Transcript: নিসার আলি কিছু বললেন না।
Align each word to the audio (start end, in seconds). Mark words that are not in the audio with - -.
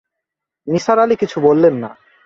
নিসার 0.67 0.97
আলি 0.99 1.15
কিছু 1.15 1.37
বললেন 1.39 1.75
না। 1.83 1.89